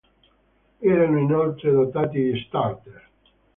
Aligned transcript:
Erano 0.79 1.19
inoltre 1.19 1.69
dotati 1.69 2.17
di 2.31 2.43
starter. 2.47 3.07